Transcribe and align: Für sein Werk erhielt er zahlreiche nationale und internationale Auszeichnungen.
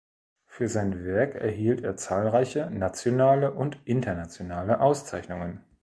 Für 0.47 0.67
sein 0.67 1.05
Werk 1.05 1.35
erhielt 1.35 1.83
er 1.83 1.95
zahlreiche 1.95 2.71
nationale 2.71 3.51
und 3.51 3.77
internationale 3.85 4.79
Auszeichnungen. 4.79 5.63